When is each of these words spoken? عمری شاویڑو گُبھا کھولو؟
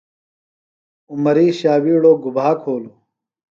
عمری 1.11 1.47
شاویڑو 1.59 2.11
گُبھا 2.23 2.49
کھولو؟ 2.61 2.91